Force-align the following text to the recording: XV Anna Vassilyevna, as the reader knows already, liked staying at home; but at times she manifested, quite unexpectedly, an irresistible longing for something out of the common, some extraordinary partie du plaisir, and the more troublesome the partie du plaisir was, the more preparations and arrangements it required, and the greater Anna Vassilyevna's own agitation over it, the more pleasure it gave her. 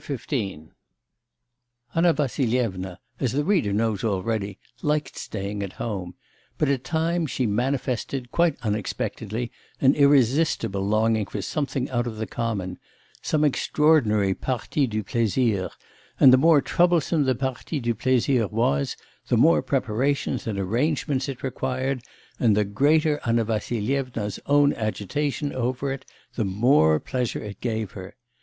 XV 0.03 0.33
Anna 1.93 2.11
Vassilyevna, 2.13 2.97
as 3.19 3.33
the 3.33 3.43
reader 3.43 3.71
knows 3.71 4.03
already, 4.03 4.57
liked 4.81 5.15
staying 5.15 5.61
at 5.61 5.73
home; 5.73 6.15
but 6.57 6.67
at 6.69 6.83
times 6.83 7.29
she 7.29 7.45
manifested, 7.45 8.31
quite 8.31 8.57
unexpectedly, 8.63 9.51
an 9.79 9.93
irresistible 9.93 10.81
longing 10.83 11.27
for 11.27 11.39
something 11.43 11.87
out 11.91 12.07
of 12.07 12.15
the 12.17 12.25
common, 12.25 12.79
some 13.21 13.43
extraordinary 13.43 14.33
partie 14.33 14.87
du 14.87 15.03
plaisir, 15.03 15.69
and 16.19 16.33
the 16.33 16.35
more 16.35 16.61
troublesome 16.63 17.25
the 17.25 17.35
partie 17.35 17.79
du 17.79 17.93
plaisir 17.93 18.47
was, 18.47 18.97
the 19.27 19.37
more 19.37 19.61
preparations 19.61 20.47
and 20.47 20.57
arrangements 20.57 21.29
it 21.29 21.43
required, 21.43 22.01
and 22.39 22.57
the 22.57 22.65
greater 22.65 23.19
Anna 23.23 23.45
Vassilyevna's 23.45 24.39
own 24.47 24.73
agitation 24.73 25.53
over 25.53 25.91
it, 25.91 26.05
the 26.33 26.43
more 26.45 26.99
pleasure 26.99 27.43
it 27.43 27.61
gave 27.61 27.91
her. 27.91 28.15